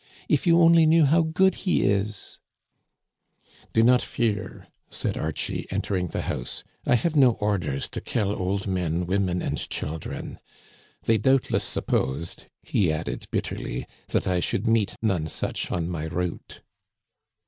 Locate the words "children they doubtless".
9.69-11.63